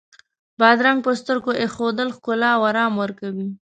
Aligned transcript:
بادرنګ 0.59 0.99
پر 1.05 1.13
سترګو 1.21 1.51
ایښودل 1.61 2.09
ښکلا 2.15 2.49
او 2.57 2.61
آرام 2.69 2.93
ورکوي. 3.01 3.47